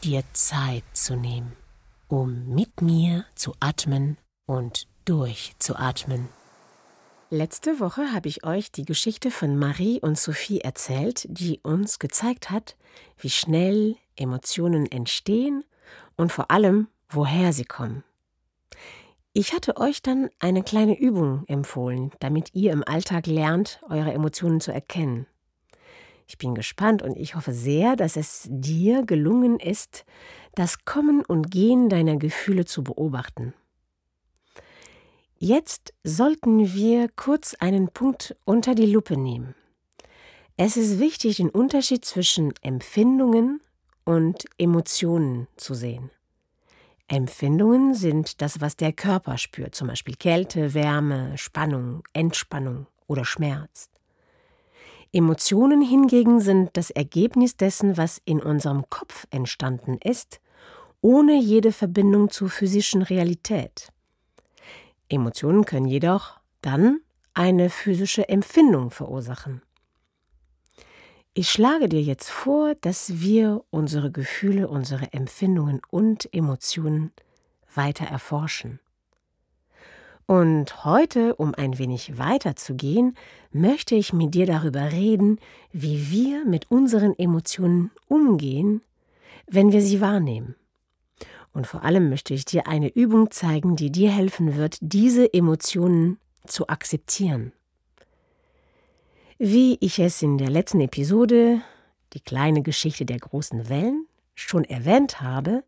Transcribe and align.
dir 0.00 0.22
Zeit 0.32 0.84
zu 0.92 1.16
nehmen, 1.16 1.52
um 2.08 2.54
mit 2.54 2.82
mir 2.82 3.24
zu 3.34 3.54
atmen 3.60 4.16
und 4.46 4.86
durchzuatmen. 5.04 6.28
Letzte 7.30 7.78
Woche 7.78 8.12
habe 8.12 8.28
ich 8.28 8.44
euch 8.44 8.72
die 8.72 8.84
Geschichte 8.84 9.30
von 9.30 9.56
Marie 9.56 10.00
und 10.00 10.18
Sophie 10.18 10.60
erzählt, 10.60 11.26
die 11.28 11.60
uns 11.62 11.98
gezeigt 11.98 12.50
hat, 12.50 12.76
wie 13.18 13.30
schnell 13.30 13.96
Emotionen 14.16 14.90
entstehen 14.90 15.64
und 16.16 16.32
vor 16.32 16.50
allem, 16.50 16.88
woher 17.08 17.52
sie 17.52 17.64
kommen. 17.64 18.02
Ich 19.32 19.52
hatte 19.52 19.76
euch 19.76 20.02
dann 20.02 20.28
eine 20.40 20.64
kleine 20.64 20.98
Übung 20.98 21.44
empfohlen, 21.46 22.10
damit 22.18 22.52
ihr 22.52 22.72
im 22.72 22.82
Alltag 22.82 23.28
lernt, 23.28 23.80
eure 23.88 24.12
Emotionen 24.12 24.60
zu 24.60 24.72
erkennen. 24.72 25.26
Ich 26.30 26.38
bin 26.38 26.54
gespannt 26.54 27.02
und 27.02 27.16
ich 27.16 27.34
hoffe 27.34 27.52
sehr, 27.52 27.96
dass 27.96 28.16
es 28.16 28.46
dir 28.48 29.04
gelungen 29.04 29.58
ist, 29.58 30.04
das 30.54 30.84
Kommen 30.84 31.24
und 31.24 31.50
Gehen 31.50 31.88
deiner 31.88 32.18
Gefühle 32.18 32.66
zu 32.66 32.84
beobachten. 32.84 33.52
Jetzt 35.38 35.92
sollten 36.04 36.72
wir 36.72 37.08
kurz 37.16 37.54
einen 37.54 37.88
Punkt 37.88 38.36
unter 38.44 38.76
die 38.76 38.86
Lupe 38.86 39.16
nehmen. 39.16 39.56
Es 40.56 40.76
ist 40.76 41.00
wichtig, 41.00 41.38
den 41.38 41.50
Unterschied 41.50 42.04
zwischen 42.04 42.54
Empfindungen 42.62 43.60
und 44.04 44.44
Emotionen 44.56 45.48
zu 45.56 45.74
sehen. 45.74 46.12
Empfindungen 47.08 47.96
sind 47.96 48.40
das, 48.40 48.60
was 48.60 48.76
der 48.76 48.92
Körper 48.92 49.36
spürt, 49.36 49.74
zum 49.74 49.88
Beispiel 49.88 50.14
Kälte, 50.14 50.74
Wärme, 50.74 51.36
Spannung, 51.36 52.04
Entspannung 52.12 52.86
oder 53.08 53.24
Schmerz. 53.24 53.90
Emotionen 55.12 55.82
hingegen 55.82 56.40
sind 56.40 56.70
das 56.74 56.90
Ergebnis 56.90 57.56
dessen, 57.56 57.96
was 57.96 58.20
in 58.24 58.40
unserem 58.40 58.88
Kopf 58.90 59.26
entstanden 59.30 59.98
ist, 60.04 60.40
ohne 61.00 61.36
jede 61.38 61.72
Verbindung 61.72 62.30
zur 62.30 62.48
physischen 62.48 63.02
Realität. 63.02 63.92
Emotionen 65.08 65.64
können 65.64 65.86
jedoch 65.86 66.38
dann 66.62 67.00
eine 67.34 67.70
physische 67.70 68.28
Empfindung 68.28 68.90
verursachen. 68.90 69.62
Ich 71.34 71.50
schlage 71.50 71.88
dir 71.88 72.02
jetzt 72.02 72.28
vor, 72.28 72.74
dass 72.74 73.20
wir 73.20 73.64
unsere 73.70 74.10
Gefühle, 74.10 74.68
unsere 74.68 75.12
Empfindungen 75.12 75.80
und 75.88 76.32
Emotionen 76.34 77.12
weiter 77.74 78.04
erforschen. 78.04 78.80
Und 80.30 80.84
heute, 80.84 81.34
um 81.34 81.56
ein 81.56 81.76
wenig 81.76 82.16
weiter 82.16 82.54
zu 82.54 82.76
gehen, 82.76 83.16
möchte 83.50 83.96
ich 83.96 84.12
mit 84.12 84.32
dir 84.32 84.46
darüber 84.46 84.92
reden, 84.92 85.40
wie 85.72 86.12
wir 86.12 86.44
mit 86.44 86.70
unseren 86.70 87.18
Emotionen 87.18 87.90
umgehen, 88.06 88.80
wenn 89.48 89.72
wir 89.72 89.82
sie 89.82 90.00
wahrnehmen. 90.00 90.54
Und 91.52 91.66
vor 91.66 91.82
allem 91.82 92.10
möchte 92.10 92.32
ich 92.32 92.44
dir 92.44 92.68
eine 92.68 92.94
Übung 92.94 93.32
zeigen, 93.32 93.74
die 93.74 93.90
dir 93.90 94.12
helfen 94.12 94.54
wird, 94.54 94.76
diese 94.80 95.34
Emotionen 95.34 96.20
zu 96.46 96.68
akzeptieren. 96.68 97.50
Wie 99.36 99.78
ich 99.80 99.98
es 99.98 100.22
in 100.22 100.38
der 100.38 100.50
letzten 100.50 100.80
Episode, 100.80 101.60
die 102.12 102.20
kleine 102.20 102.62
Geschichte 102.62 103.04
der 103.04 103.18
großen 103.18 103.68
Wellen, 103.68 104.06
schon 104.36 104.62
erwähnt 104.62 105.22
habe, 105.22 105.64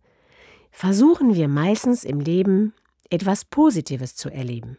versuchen 0.71 1.35
wir 1.35 1.49
meistens 1.49 2.05
im 2.05 2.21
Leben 2.21 2.75
etwas 3.13 3.45
Positives 3.45 4.17
zu 4.17 4.31
erleben. 4.31 4.79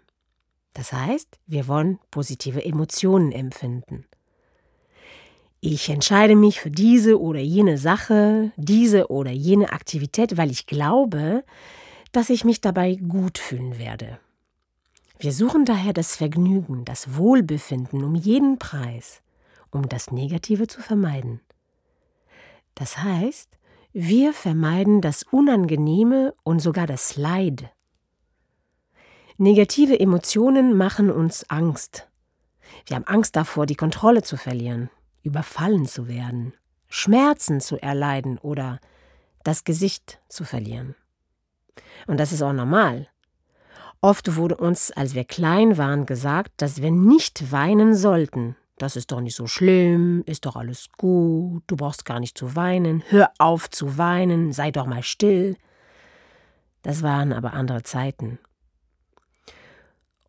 Das 0.74 0.92
heißt, 0.92 1.40
wir 1.46 1.68
wollen 1.68 2.00
positive 2.10 2.64
Emotionen 2.66 3.32
empfinden. 3.32 4.06
Ich 5.62 5.90
entscheide 5.90 6.36
mich 6.36 6.60
für 6.60 6.72
diese 6.72 7.22
oder 7.22 7.40
jene 7.40 7.78
Sache, 7.78 8.52
diese 8.58 9.10
oder 9.10 9.32
jene 9.32 9.72
Aktivität, 9.72 10.36
weil 10.36 10.52
ich 10.52 10.66
glaube, 10.66 11.46
dass 12.12 12.30
ich 12.30 12.44
mich 12.44 12.60
dabei 12.60 12.96
gut 12.96 13.38
fühlen 13.38 13.78
werde. 13.78 14.20
Wir 15.20 15.32
suchen 15.32 15.64
daher 15.64 15.94
das 15.94 16.16
Vergnügen, 16.16 16.84
das 16.84 17.16
Wohlbefinden 17.16 18.04
um 18.04 18.16
jeden 18.16 18.60
Preis, 18.60 19.22
um 19.72 19.88
das 19.88 20.12
Negative 20.12 20.68
zu 20.68 20.82
vermeiden. 20.82 21.40
Das 22.76 22.98
heißt, 22.98 23.50
wir 23.94 24.34
vermeiden 24.34 25.02
das 25.02 25.24
Unangenehme 25.24 26.34
und 26.44 26.60
sogar 26.60 26.88
das 26.88 27.16
Leid, 27.16 27.70
Negative 29.38 30.00
Emotionen 30.00 30.78
machen 30.78 31.10
uns 31.10 31.50
Angst. 31.50 32.08
Wir 32.86 32.96
haben 32.96 33.08
Angst 33.08 33.36
davor, 33.36 33.66
die 33.66 33.76
Kontrolle 33.76 34.22
zu 34.22 34.38
verlieren, 34.38 34.92
überfallen 35.24 35.88
zu 35.88 36.08
werden, 36.08 36.54
Schmerzen 36.88 37.60
zu 37.60 37.82
erleiden 37.82 38.38
oder 38.38 38.80
das 39.44 39.64
Gesicht 39.64 40.20
zu 40.30 40.44
verlieren. 40.44 40.96
Und 42.06 42.20
das 42.20 42.32
ist 42.32 42.44
auch 42.44 42.54
normal. 42.54 43.08
Oft 44.02 44.36
wurde 44.36 44.58
uns, 44.58 44.92
als 44.92 45.16
wir 45.16 45.24
klein 45.24 45.78
waren, 45.78 46.06
gesagt, 46.06 46.52
dass 46.58 46.82
wir 46.82 46.92
nicht 46.92 47.52
weinen 47.52 47.96
sollten. 47.96 48.56
Das 48.78 48.96
ist 48.96 49.12
doch 49.12 49.22
nicht 49.22 49.36
so 49.36 49.48
schlimm, 49.48 50.24
ist 50.26 50.46
doch 50.46 50.56
alles 50.56 50.90
gut, 50.98 51.64
du 51.68 51.76
brauchst 51.76 52.06
gar 52.06 52.20
nicht 52.20 52.38
zu 52.38 52.56
weinen, 52.56 53.02
hör 53.08 53.32
auf 53.40 53.70
zu 53.70 53.98
weinen, 53.98 54.52
sei 54.52 54.72
doch 54.72 54.86
mal 54.86 55.04
still. 55.04 55.56
Das 56.82 57.02
waren 57.02 57.34
aber 57.34 57.54
andere 57.54 57.82
Zeiten. 57.82 58.40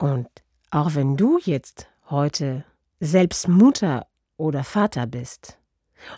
Und 0.05 0.29
auch 0.71 0.95
wenn 0.97 1.17
du 1.17 1.39
jetzt 1.43 1.87
heute 2.11 2.67
selbst 3.01 3.49
Mutter 3.49 4.07
oder 4.37 4.63
Vater 4.63 5.07
bist, 5.07 5.57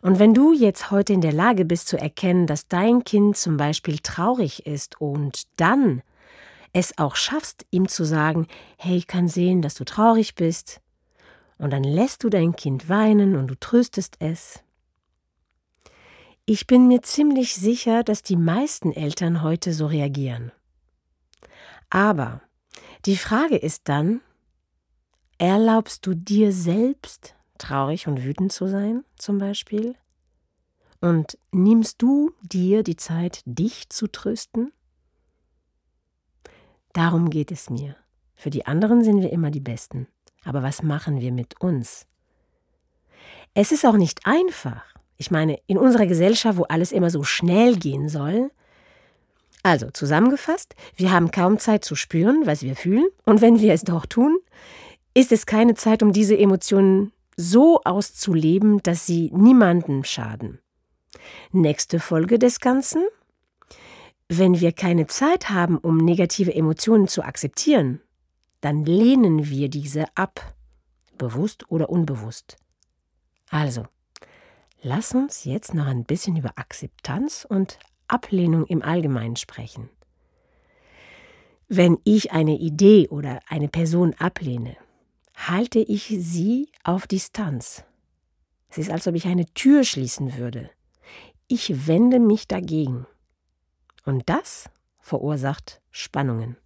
und 0.03 0.19
wenn 0.19 0.35
du 0.35 0.53
jetzt 0.53 0.91
heute 0.91 1.13
in 1.13 1.21
der 1.21 1.33
Lage 1.33 1.65
bist 1.65 1.87
zu 1.87 1.97
erkennen, 1.97 2.49
dass 2.49 2.67
dein 2.67 3.05
Kind 3.05 3.37
zum 3.37 3.57
Beispiel 3.57 4.01
traurig 4.01 4.67
ist 4.67 5.01
und 5.01 5.45
dann 5.55 6.03
es 6.73 6.99
auch 6.99 7.15
schaffst, 7.15 7.65
ihm 7.71 7.87
zu 7.87 8.03
sagen, 8.03 8.49
hey, 8.77 8.97
ich 8.97 9.07
kann 9.07 9.29
sehen, 9.29 9.63
dass 9.63 9.75
du 9.75 9.85
traurig 9.85 10.35
bist, 10.35 10.81
und 11.59 11.73
dann 11.73 11.85
lässt 11.85 12.25
du 12.25 12.29
dein 12.29 12.57
Kind 12.57 12.89
weinen 12.89 13.37
und 13.37 13.47
du 13.47 13.55
tröstest 13.55 14.17
es. 14.19 14.65
Ich 16.45 16.67
bin 16.67 16.89
mir 16.89 17.03
ziemlich 17.03 17.55
sicher, 17.55 18.03
dass 18.03 18.25
die 18.25 18.37
meisten 18.37 18.91
Eltern 18.91 19.43
heute 19.43 19.73
so 19.73 19.87
reagieren. 19.87 20.51
Aber 21.89 22.41
die 23.07 23.17
Frage 23.17 23.57
ist 23.57 23.89
dann, 23.89 24.21
erlaubst 25.39 26.07
du 26.07 26.15
dir 26.15 26.53
selbst 26.53 27.35
traurig 27.57 28.09
und 28.09 28.25
wütend 28.25 28.53
zu 28.53 28.67
sein, 28.67 29.05
zum 29.17 29.39
Beispiel? 29.39 29.95
Und 31.01 31.39
nimmst 31.53 32.03
du 32.03 32.33
dir 32.43 32.83
die 32.83 32.97
Zeit, 32.97 33.43
dich 33.45 33.89
zu 33.91 34.09
trösten? 34.09 34.73
Darum 36.93 37.31
geht 37.31 37.53
es 37.53 37.71
mir. 37.71 37.95
Für 38.35 38.51
die 38.51 38.67
anderen 38.67 39.05
sind 39.05 39.21
wir 39.21 39.31
immer 39.31 39.51
die 39.51 39.61
Besten. 39.61 40.09
Aber 40.45 40.63
was 40.63 40.83
machen 40.83 41.21
wir 41.21 41.33
mit 41.33 41.61
uns? 41.61 42.07
Es 43.55 43.71
ist 43.71 43.87
auch 43.87 43.97
nicht 43.97 44.27
einfach. 44.27 44.83
Ich 45.17 45.31
meine, 45.31 45.59
in 45.67 45.79
unserer 45.79 46.07
Gesellschaft, 46.07 46.59
wo 46.59 46.65
alles 46.65 46.93
immer 46.93 47.11
so 47.11 47.23
schnell 47.23 47.77
gehen 47.77 48.09
soll, 48.09 48.51
also 49.67 49.91
zusammengefasst, 49.91 50.77
wir 50.95 51.11
haben 51.11 51.33
kaum 51.33 51.59
Zeit 51.59 51.85
zu 51.85 51.97
spüren, 51.97 52.43
was 52.45 52.63
wir 52.63 52.77
fühlen, 52.77 53.09
und 53.25 53.41
wenn 53.41 53.59
wir 53.59 53.73
es 53.73 53.83
doch 53.83 54.07
tun, 54.07 54.39
ist 55.13 55.33
es 55.33 55.45
keine 55.45 55.75
Zeit, 55.75 56.05
um 56.05 56.13
diese 56.13 56.39
Emotionen 56.39 57.13
so 57.37 57.81
auszuleben, 57.83 58.81
dass 58.85 59.07
sie 59.07 59.33
niemandem 59.35 60.05
schaden. 60.05 60.61
Nächste 61.51 61.99
Folge 61.99 62.39
des 62.39 62.61
Ganzen. 62.61 63.03
Wenn 64.29 64.61
wir 64.61 64.71
keine 64.71 65.09
Zeit 65.09 65.51
haben, 65.51 65.79
um 65.79 65.97
negative 65.97 66.55
Emotionen 66.55 67.09
zu 67.09 67.25
akzeptieren, 67.25 68.01
dann 68.61 68.85
lehnen 68.85 69.49
wir 69.49 69.69
diese 69.69 70.05
ab, 70.15 70.55
bewusst 71.19 71.69
oder 71.73 71.91
unbewusst. 71.91 72.57
Also, 73.51 73.85
lass 74.81 75.13
uns 75.13 75.43
jetzt 75.43 75.75
noch 75.75 75.87
ein 75.87 76.05
bisschen 76.05 76.37
über 76.37 76.53
Akzeptanz 76.55 77.45
und 77.49 77.81
Ablehnung 78.09 78.67
im 78.67 78.83
Allgemeinen 78.83 79.37
sprechen. 79.37 79.89
Wenn 81.69 81.99
ich 82.05 82.33
eine 82.33 82.57
Idee 82.57 83.09
oder 83.09 83.41
eine 83.49 83.69
Person 83.69 84.15
ablehne, 84.19 84.77
halte 85.35 85.81
ich 85.81 86.15
sie 86.19 86.69
auf 86.85 87.07
Distanz. 87.07 87.85
Es 88.69 88.79
ist, 88.79 88.91
als 88.91 89.07
ob 89.07 89.15
ich 89.15 89.27
eine 89.27 89.47
Tür 89.47 89.85
schließen 89.85 90.37
würde. 90.37 90.71
Ich 91.49 91.87
wende 91.87 92.21
mich 92.21 92.47
dagegen. 92.47 93.07
Und 94.05 94.29
das 94.29 94.71
verursacht 95.01 95.81
Spannungen. 95.91 96.57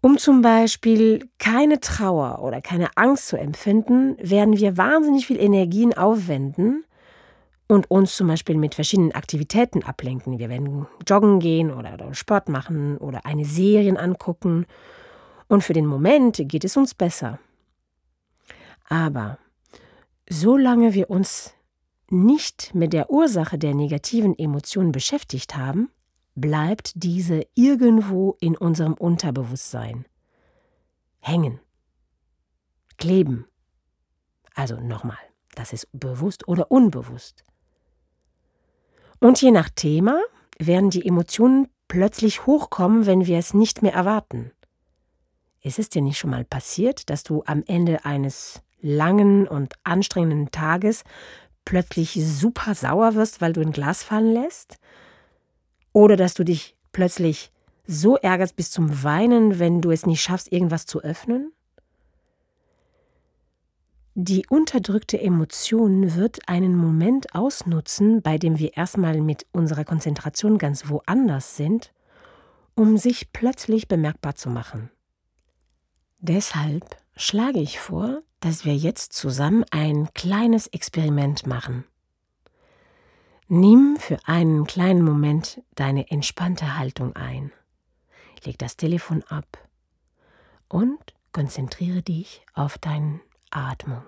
Um 0.00 0.18
zum 0.18 0.40
Beispiel 0.40 1.28
keine 1.38 1.80
Trauer 1.80 2.42
oder 2.42 2.60
keine 2.60 2.96
Angst 2.96 3.28
zu 3.28 3.36
empfinden, 3.36 4.16
werden 4.18 4.56
wir 4.56 4.76
wahnsinnig 4.76 5.26
viel 5.26 5.40
Energien 5.40 5.94
aufwenden 5.94 6.84
und 7.68 7.90
uns 7.90 8.16
zum 8.16 8.28
Beispiel 8.28 8.56
mit 8.56 8.74
verschiedenen 8.74 9.12
Aktivitäten 9.12 9.82
ablenken. 9.82 10.38
Wir 10.38 10.48
werden 10.48 10.86
joggen 11.06 11.40
gehen 11.40 11.70
oder 11.70 12.14
Sport 12.14 12.48
machen 12.48 12.96
oder 12.98 13.26
eine 13.26 13.44
Serie 13.44 13.98
angucken. 13.98 14.66
Und 15.48 15.64
für 15.64 15.72
den 15.72 15.86
Moment 15.86 16.40
geht 16.44 16.64
es 16.64 16.76
uns 16.76 16.94
besser. 16.94 17.38
Aber 18.88 19.38
solange 20.28 20.94
wir 20.94 21.10
uns 21.10 21.54
nicht 22.08 22.74
mit 22.74 22.92
der 22.92 23.10
Ursache 23.10 23.58
der 23.58 23.74
negativen 23.74 24.38
Emotionen 24.38 24.92
beschäftigt 24.92 25.56
haben, 25.56 25.90
bleibt 26.36 26.92
diese 26.94 27.46
irgendwo 27.54 28.36
in 28.40 28.56
unserem 28.56 28.94
Unterbewusstsein 28.94 30.06
hängen, 31.18 31.58
kleben. 32.98 33.46
Also 34.54 34.78
nochmal, 34.78 35.18
das 35.54 35.72
ist 35.72 35.88
bewusst 35.92 36.46
oder 36.46 36.70
unbewusst. 36.70 37.44
Und 39.26 39.42
je 39.42 39.50
nach 39.50 39.70
Thema 39.70 40.22
werden 40.56 40.88
die 40.88 41.04
Emotionen 41.04 41.66
plötzlich 41.88 42.46
hochkommen, 42.46 43.06
wenn 43.06 43.26
wir 43.26 43.38
es 43.38 43.54
nicht 43.54 43.82
mehr 43.82 43.92
erwarten. 43.92 44.52
Ist 45.60 45.80
es 45.80 45.88
dir 45.88 46.00
nicht 46.00 46.16
schon 46.16 46.30
mal 46.30 46.44
passiert, 46.44 47.10
dass 47.10 47.24
du 47.24 47.42
am 47.44 47.64
Ende 47.66 48.04
eines 48.04 48.62
langen 48.80 49.48
und 49.48 49.74
anstrengenden 49.82 50.52
Tages 50.52 51.02
plötzlich 51.64 52.12
super 52.24 52.76
sauer 52.76 53.16
wirst, 53.16 53.40
weil 53.40 53.52
du 53.52 53.62
ein 53.62 53.72
Glas 53.72 54.04
fallen 54.04 54.32
lässt? 54.32 54.76
Oder 55.92 56.14
dass 56.14 56.34
du 56.34 56.44
dich 56.44 56.76
plötzlich 56.92 57.50
so 57.84 58.16
ärgerst 58.16 58.54
bis 58.54 58.70
zum 58.70 59.02
Weinen, 59.02 59.58
wenn 59.58 59.80
du 59.80 59.90
es 59.90 60.06
nicht 60.06 60.22
schaffst, 60.22 60.52
irgendwas 60.52 60.86
zu 60.86 61.00
öffnen? 61.02 61.52
Die 64.18 64.46
unterdrückte 64.48 65.20
Emotion 65.20 66.14
wird 66.14 66.48
einen 66.48 66.74
Moment 66.74 67.34
ausnutzen, 67.34 68.22
bei 68.22 68.38
dem 68.38 68.58
wir 68.58 68.74
erstmal 68.74 69.20
mit 69.20 69.44
unserer 69.52 69.84
Konzentration 69.84 70.56
ganz 70.56 70.88
woanders 70.88 71.58
sind, 71.58 71.92
um 72.74 72.96
sich 72.96 73.30
plötzlich 73.34 73.88
bemerkbar 73.88 74.34
zu 74.34 74.48
machen. 74.48 74.90
Deshalb 76.18 76.96
schlage 77.14 77.58
ich 77.58 77.78
vor, 77.78 78.22
dass 78.40 78.64
wir 78.64 78.74
jetzt 78.74 79.12
zusammen 79.12 79.66
ein 79.70 80.08
kleines 80.14 80.66
Experiment 80.68 81.46
machen. 81.46 81.84
Nimm 83.48 83.98
für 83.98 84.18
einen 84.24 84.66
kleinen 84.66 85.04
Moment 85.04 85.62
deine 85.74 86.10
entspannte 86.10 86.78
Haltung 86.78 87.14
ein. 87.16 87.52
Leg 88.44 88.58
das 88.58 88.78
Telefon 88.78 89.22
ab 89.24 89.58
und 90.70 91.14
konzentriere 91.32 92.00
dich 92.00 92.46
auf 92.54 92.78
deine 92.78 93.20
Atmung. 93.56 94.02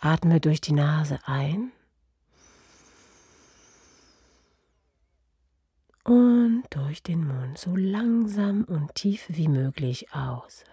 Atme 0.00 0.40
durch 0.40 0.62
die 0.62 0.72
Nase 0.72 1.18
ein 1.26 1.72
und 6.04 6.64
durch 6.70 7.02
den 7.02 7.26
Mund 7.26 7.58
so 7.58 7.76
langsam 7.76 8.64
und 8.64 8.94
tief 8.94 9.26
wie 9.28 9.48
möglich 9.48 10.14
aus. 10.14 10.64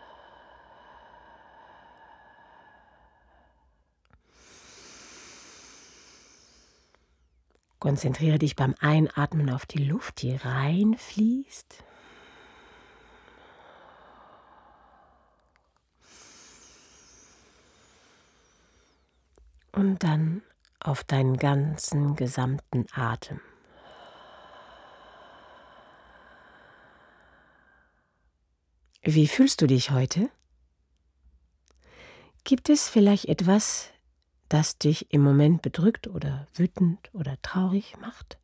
Konzentriere 7.80 8.38
dich 8.40 8.56
beim 8.56 8.76
Einatmen 8.80 9.50
auf 9.50 9.66
die 9.66 9.84
Luft, 9.84 10.22
die 10.22 10.36
reinfließt. 10.36 11.84
Und 19.72 20.04
dann 20.04 20.42
auf 20.80 21.04
deinen 21.04 21.38
ganzen 21.38 22.16
gesamten 22.16 22.86
Atem. 22.94 23.40
Wie 29.04 29.28
fühlst 29.28 29.62
du 29.62 29.68
dich 29.68 29.92
heute? 29.92 30.30
Gibt 32.44 32.70
es 32.70 32.90
vielleicht 32.90 33.26
etwas 33.26 33.92
das 34.52 34.78
dich 34.78 35.14
im 35.14 35.22
Moment 35.22 35.62
bedrückt 35.62 36.08
oder 36.08 36.48
wütend 36.54 37.10
oder 37.14 37.42
traurig 37.42 37.96
macht? 38.02 38.38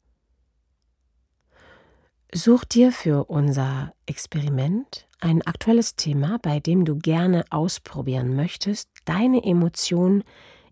Such 2.33 2.63
dir 2.63 2.91
für 2.91 3.25
unser 3.25 3.91
Experiment 4.05 5.07
ein 5.19 5.41
aktuelles 5.41 5.95
Thema, 5.95 6.39
bei 6.41 6.59
dem 6.59 6.85
du 6.85 6.97
gerne 6.97 7.45
ausprobieren 7.49 8.35
möchtest, 8.35 8.89
deine 9.05 9.43
Emotionen 9.43 10.23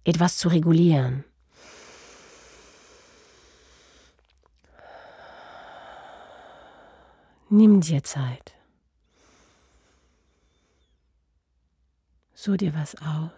etwas 0.05 0.37
zu 0.37 0.47
regulieren. 0.47 1.25
Nimm 7.49 7.81
dir 7.81 8.03
Zeit. 8.03 8.53
Such 12.33 12.57
dir 12.57 12.73
was 12.73 12.95
aus. 13.01 13.31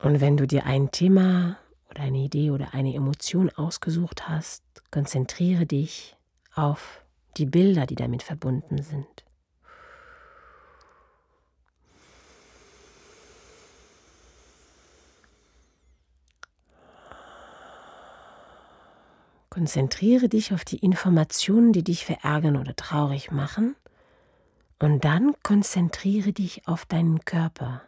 Und 0.00 0.20
wenn 0.20 0.36
du 0.36 0.46
dir 0.46 0.64
ein 0.64 0.92
Thema 0.92 1.58
oder 1.90 2.02
eine 2.02 2.18
Idee 2.18 2.50
oder 2.50 2.72
eine 2.72 2.94
Emotion 2.94 3.50
ausgesucht 3.50 4.28
hast, 4.28 4.62
konzentriere 4.92 5.66
dich 5.66 6.16
auf 6.54 7.04
die 7.36 7.46
Bilder, 7.46 7.86
die 7.86 7.96
damit 7.96 8.22
verbunden 8.22 8.82
sind. 8.82 9.27
Konzentriere 19.58 20.28
dich 20.28 20.54
auf 20.54 20.64
die 20.64 20.76
Informationen, 20.76 21.72
die 21.72 21.82
dich 21.82 22.04
verärgern 22.04 22.56
oder 22.56 22.76
traurig 22.76 23.32
machen. 23.32 23.74
Und 24.78 25.04
dann 25.04 25.34
konzentriere 25.42 26.32
dich 26.32 26.68
auf 26.68 26.86
deinen 26.86 27.24
Körper 27.24 27.82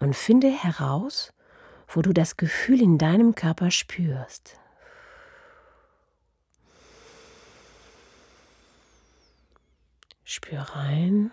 und 0.00 0.16
finde 0.16 0.48
heraus, 0.48 1.32
wo 1.86 2.02
du 2.02 2.12
das 2.12 2.36
Gefühl 2.36 2.82
in 2.82 2.98
deinem 2.98 3.36
Körper 3.36 3.70
spürst. 3.70 4.58
Spür 10.24 10.62
rein. 10.62 11.30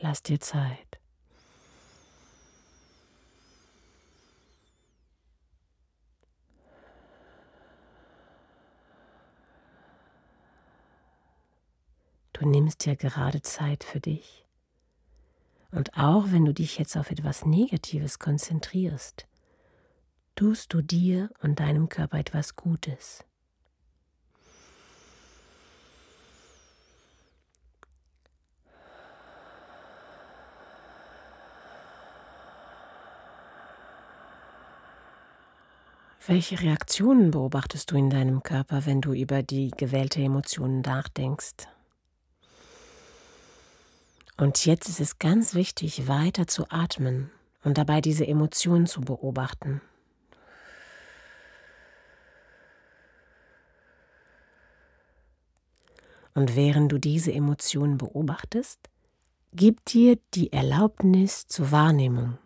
Lass 0.00 0.24
dir 0.24 0.40
Zeit. 0.40 1.01
Du 12.32 12.48
nimmst 12.48 12.84
dir 12.84 12.96
gerade 12.96 13.42
Zeit 13.42 13.84
für 13.84 14.00
dich. 14.00 14.44
Und 15.70 15.96
auch 15.96 16.26
wenn 16.30 16.44
du 16.44 16.52
dich 16.52 16.78
jetzt 16.78 16.96
auf 16.96 17.10
etwas 17.10 17.46
Negatives 17.46 18.18
konzentrierst, 18.18 19.26
tust 20.34 20.72
du 20.72 20.82
dir 20.82 21.30
und 21.42 21.60
deinem 21.60 21.88
Körper 21.88 22.18
etwas 22.18 22.56
Gutes. 22.56 23.24
Welche 36.24 36.60
Reaktionen 36.60 37.32
beobachtest 37.32 37.90
du 37.90 37.96
in 37.96 38.08
deinem 38.08 38.44
Körper, 38.44 38.86
wenn 38.86 39.00
du 39.00 39.12
über 39.12 39.42
die 39.42 39.72
gewählte 39.76 40.22
Emotion 40.22 40.80
nachdenkst? 40.80 41.66
Und 44.36 44.64
jetzt 44.64 44.88
ist 44.88 45.00
es 45.00 45.18
ganz 45.18 45.54
wichtig, 45.54 46.08
weiter 46.08 46.46
zu 46.46 46.66
atmen 46.70 47.30
und 47.64 47.78
dabei 47.78 48.00
diese 48.00 48.26
Emotionen 48.26 48.86
zu 48.86 49.00
beobachten. 49.00 49.80
Und 56.34 56.56
während 56.56 56.90
du 56.90 56.98
diese 56.98 57.32
Emotionen 57.32 57.98
beobachtest, 57.98 58.88
gib 59.52 59.84
dir 59.84 60.18
die 60.34 60.52
Erlaubnis 60.52 61.46
zur 61.46 61.70
Wahrnehmung. 61.70 62.38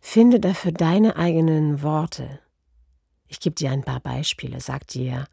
Finde 0.00 0.38
dafür 0.38 0.70
deine 0.70 1.16
eigenen 1.16 1.82
Worte. 1.82 2.38
Ich 3.26 3.40
gebe 3.40 3.56
dir 3.56 3.72
ein 3.72 3.82
paar 3.82 4.00
Beispiele. 4.00 4.60
Sag 4.60 4.86
dir, 4.86 5.26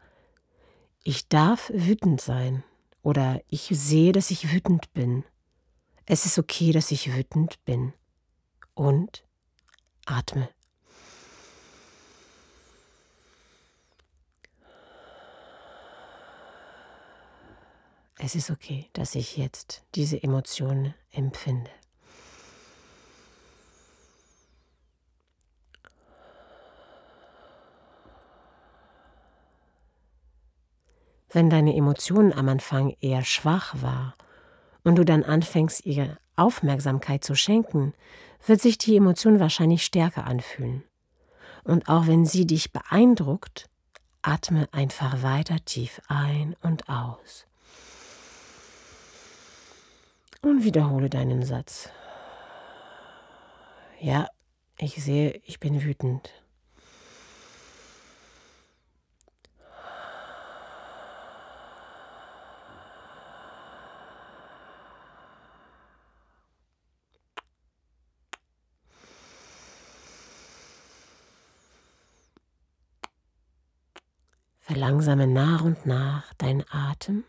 ich 1.04 1.28
darf 1.28 1.70
wütend 1.72 2.20
sein 2.20 2.64
oder 3.02 3.40
ich 3.48 3.68
sehe, 3.72 4.10
dass 4.10 4.32
ich 4.32 4.52
wütend 4.52 4.92
bin. 4.92 5.24
Es 6.08 6.24
ist 6.24 6.38
okay, 6.38 6.70
dass 6.70 6.92
ich 6.92 7.12
wütend 7.12 7.64
bin. 7.64 7.92
Und 8.74 9.24
atme. 10.04 10.48
Es 18.18 18.36
ist 18.36 18.50
okay, 18.50 18.88
dass 18.92 19.16
ich 19.16 19.36
jetzt 19.36 19.82
diese 19.96 20.22
Emotionen 20.22 20.94
empfinde. 21.10 21.70
Wenn 31.30 31.50
deine 31.50 31.74
Emotionen 31.74 32.32
am 32.32 32.48
Anfang 32.48 32.96
eher 33.00 33.24
schwach 33.24 33.74
war 33.82 34.16
und 34.86 34.94
du 34.94 35.04
dann 35.04 35.24
anfängst, 35.24 35.84
ihr 35.84 36.16
Aufmerksamkeit 36.36 37.24
zu 37.24 37.34
schenken, 37.34 37.92
wird 38.46 38.60
sich 38.60 38.78
die 38.78 38.96
Emotion 38.96 39.40
wahrscheinlich 39.40 39.84
stärker 39.84 40.26
anfühlen. 40.26 40.84
Und 41.64 41.88
auch 41.88 42.06
wenn 42.06 42.24
sie 42.24 42.46
dich 42.46 42.72
beeindruckt, 42.72 43.68
atme 44.22 44.68
einfach 44.70 45.24
weiter 45.24 45.56
tief 45.64 46.00
ein 46.06 46.54
und 46.62 46.88
aus. 46.88 47.46
Und 50.40 50.62
wiederhole 50.62 51.10
deinen 51.10 51.42
Satz. 51.42 51.90
Ja, 53.98 54.28
ich 54.78 55.02
sehe, 55.02 55.40
ich 55.46 55.58
bin 55.58 55.82
wütend. 55.82 56.30
Verlangsame 74.86 75.26
nach 75.26 75.64
und 75.64 75.84
nach 75.84 76.32
deinen 76.34 76.64
Atem. 76.70 77.24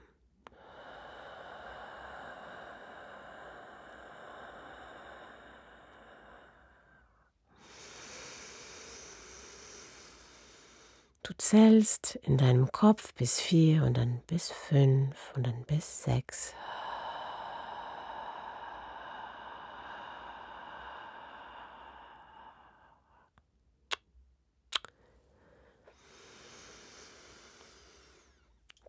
Du 11.23 11.33
zählst 11.39 12.19
in 12.21 12.37
deinem 12.37 12.71
Kopf 12.71 13.15
bis 13.15 13.39
vier 13.39 13.83
und 13.85 13.97
dann 13.97 14.21
bis 14.27 14.51
fünf 14.51 15.15
und 15.35 15.47
dann 15.47 15.63
bis 15.63 16.03
sechs. 16.03 16.53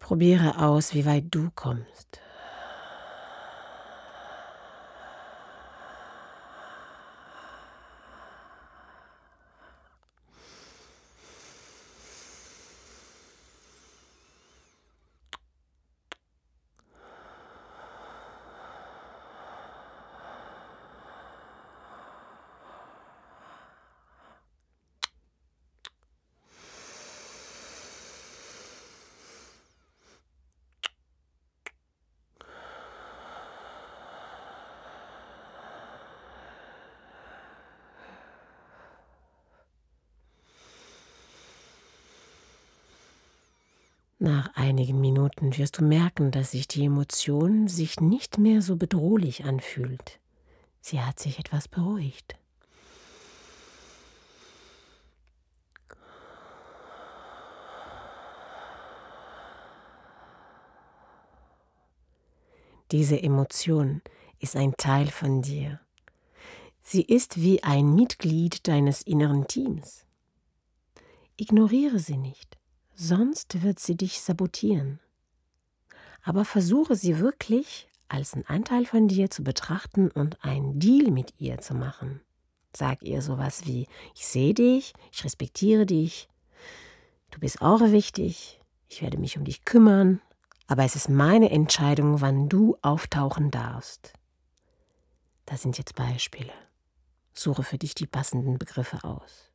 Probiere 0.09 0.59
aus, 0.59 0.95
wie 0.95 1.05
weit 1.05 1.25
du 1.33 1.51
kommst. 1.55 2.19
Nach 44.29 44.55
einigen 44.57 45.01
Minuten 45.01 45.57
wirst 45.57 45.79
du 45.79 45.85
merken, 45.85 46.31
dass 46.31 46.51
sich 46.51 46.69
die 46.69 46.85
Emotion 46.85 47.67
sich 47.67 47.99
nicht 47.99 48.37
mehr 48.37 48.61
so 48.61 48.77
bedrohlich 48.77 49.47
anfühlt. 49.47 50.21
Sie 50.83 51.01
hat 51.01 51.19
sich 51.19 51.39
etwas 51.39 51.67
beruhigt. 51.67 52.37
Diese 62.93 63.23
Emotion 63.23 64.03
ist 64.41 64.57
ein 64.57 64.75
Teil 64.77 65.07
von 65.07 65.41
dir. 65.41 65.81
Sie 66.83 67.01
ist 67.01 67.41
wie 67.41 67.63
ein 67.63 67.95
Mitglied 67.95 68.69
deines 68.69 69.01
inneren 69.01 69.49
Teams. 69.49 70.05
Ignoriere 71.39 71.99
sie 71.99 72.19
nicht 72.19 72.58
sonst 72.99 73.63
wird 73.63 73.79
sie 73.79 73.97
dich 73.97 74.21
sabotieren. 74.21 74.99
Aber 76.23 76.45
versuche 76.45 76.97
sie 76.97 77.19
wirklich 77.19 77.89
als 78.09 78.35
einen 78.35 78.47
Anteil 78.47 78.87
von 78.87 79.07
dir 79.07 79.31
zu 79.31 79.45
betrachten 79.45 80.11
und 80.11 80.43
einen 80.45 80.81
Deal 80.81 81.11
mit 81.11 81.35
ihr 81.39 81.59
zu 81.59 81.75
machen. 81.75 82.21
Sag 82.77 83.03
ihr 83.03 83.23
sowas 83.23 83.67
wie, 83.67 83.87
ich 84.15 84.27
sehe 84.27 84.53
dich, 84.53 84.93
ich 85.13 85.25
respektiere 85.25 85.87
dich, 85.87 86.29
du 87.31 87.39
bist 87.39 87.63
auch 87.63 87.81
wichtig, 87.81 88.61
ich 88.89 89.01
werde 89.01 89.19
mich 89.19 89.39
um 89.39 89.45
dich 89.45 89.65
kümmern, 89.65 90.21
aber 90.67 90.85
es 90.85 90.97
ist 90.97 91.09
meine 91.09 91.51
Entscheidung, 91.51 92.21
wann 92.21 92.49
du 92.49 92.77
auftauchen 92.83 93.51
darfst. 93.51 94.13
Das 95.47 95.63
sind 95.63 95.79
jetzt 95.79 95.95
Beispiele. 95.95 96.53
Suche 97.33 97.63
für 97.63 97.79
dich 97.79 97.95
die 97.95 98.07
passenden 98.07 98.59
Begriffe 98.59 99.05
aus. 99.05 99.51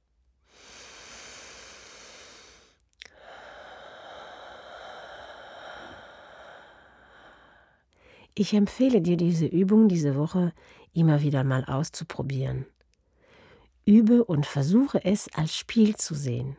Ich 8.36 8.54
empfehle 8.54 9.02
dir 9.02 9.18
diese 9.18 9.46
Übung 9.46 9.88
diese 9.88 10.16
Woche 10.16 10.54
immer 10.92 11.22
wieder 11.22 11.44
mal 11.44 11.66
auszuprobieren. 11.66 12.66
Übe 13.86 14.24
und 14.24 14.46
versuche 14.46 15.04
es 15.04 15.28
als 15.34 15.56
Spiel 15.56 15.96
zu 15.96 16.16
sehen. 16.16 16.58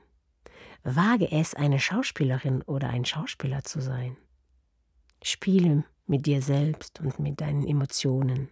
Wage 0.85 1.33
es, 1.33 1.55
eine 1.55 1.81
Schauspielerin 1.81 2.63
oder 2.63 2.91
ein 2.91 3.05
Schauspieler 3.05 3.65
zu 3.65 3.81
sein. 3.81 4.17
Spiele 5.23 5.85
mit 6.07 6.27
dir 6.27 6.43
selbst 6.43 7.01
und 7.01 7.19
mit 7.19 7.41
deinen 7.41 7.67
Emotionen. 7.67 8.51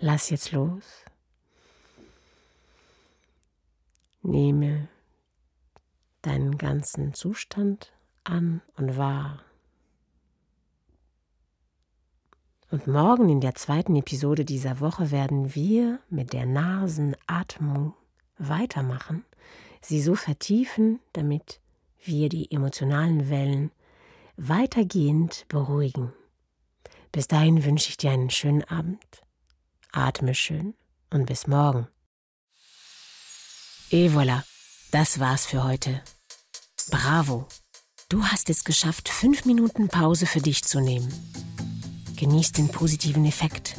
Lass 0.00 0.30
jetzt 0.30 0.52
los. 0.52 1.04
Nehme 4.22 4.88
deinen 6.22 6.58
ganzen 6.58 7.14
Zustand 7.14 7.92
an 8.24 8.62
und 8.76 8.96
wahr. 8.96 9.40
Und 12.70 12.86
morgen 12.86 13.30
in 13.30 13.40
der 13.40 13.54
zweiten 13.54 13.96
Episode 13.96 14.44
dieser 14.44 14.80
Woche 14.80 15.10
werden 15.10 15.54
wir 15.54 16.00
mit 16.10 16.34
der 16.34 16.44
Nasenatmung 16.44 17.94
weitermachen, 18.36 19.24
sie 19.80 20.02
so 20.02 20.14
vertiefen, 20.14 21.00
damit 21.14 21.60
wir 22.04 22.28
die 22.28 22.50
emotionalen 22.52 23.30
Wellen 23.30 23.70
weitergehend 24.36 25.46
beruhigen. 25.48 26.12
Bis 27.10 27.26
dahin 27.26 27.64
wünsche 27.64 27.88
ich 27.88 27.96
dir 27.96 28.10
einen 28.10 28.30
schönen 28.30 28.64
Abend, 28.64 29.22
atme 29.92 30.34
schön 30.34 30.74
und 31.10 31.26
bis 31.26 31.46
morgen. 31.46 31.88
Et 33.90 34.10
voilà. 34.12 34.44
Das 34.90 35.20
war's 35.20 35.44
für 35.44 35.64
heute. 35.64 36.00
Bravo! 36.90 37.46
Du 38.08 38.24
hast 38.24 38.48
es 38.48 38.64
geschafft, 38.64 39.10
fünf 39.10 39.44
Minuten 39.44 39.88
Pause 39.88 40.24
für 40.24 40.40
dich 40.40 40.64
zu 40.64 40.80
nehmen. 40.80 41.12
Genieß 42.16 42.52
den 42.52 42.68
positiven 42.68 43.26
Effekt. 43.26 43.76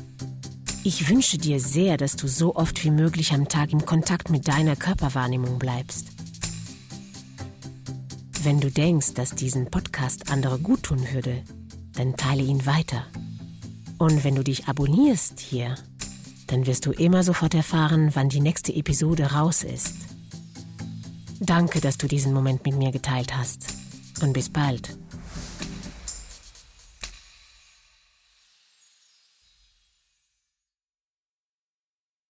Ich 0.83 1.09
wünsche 1.09 1.39
dir 1.39 1.59
sehr, 1.59 1.97
dass 1.97 2.15
du 2.15 2.27
so 2.27 2.55
oft 2.55 2.83
wie 2.83 2.91
möglich 2.91 3.33
am 3.33 3.47
Tag 3.47 3.71
im 3.71 3.87
Kontakt 3.87 4.29
mit 4.29 4.47
deiner 4.47 4.75
Körperwahrnehmung 4.75 5.57
bleibst. 5.57 6.09
Wenn 8.43 8.59
du 8.59 8.69
denkst, 8.69 9.15
dass 9.15 9.31
diesen 9.31 9.71
Podcast 9.71 10.29
andere 10.29 10.59
gut 10.59 10.83
tun 10.83 11.07
würde, 11.11 11.43
dann 11.93 12.17
teile 12.17 12.43
ihn 12.43 12.67
weiter. 12.67 13.07
Und 13.97 14.23
wenn 14.23 14.35
du 14.35 14.43
dich 14.43 14.67
abonnierst 14.67 15.39
hier, 15.39 15.73
dann 16.45 16.67
wirst 16.67 16.85
du 16.85 16.91
immer 16.91 17.23
sofort 17.23 17.55
erfahren, 17.55 18.11
wann 18.13 18.29
die 18.29 18.41
nächste 18.41 18.75
Episode 18.75 19.31
raus 19.31 19.63
ist. 19.63 20.08
Danke, 21.39 21.79
dass 21.79 21.97
du 21.97 22.07
diesen 22.07 22.33
Moment 22.33 22.65
mit 22.65 22.75
mir 22.75 22.91
geteilt 22.91 23.35
hast. 23.35 23.65
Und 24.21 24.33
bis 24.33 24.49
bald. 24.49 24.97